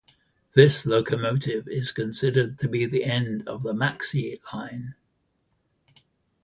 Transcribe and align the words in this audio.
This 0.55 0.83
locomotive 0.87 1.67
is 1.67 1.91
considered 1.91 2.57
to 2.57 2.67
be 2.67 2.87
the 2.87 3.03
end 3.05 3.47
of 3.47 3.61
the 3.61 3.71
Maxi 3.71 4.39
line. 4.51 4.95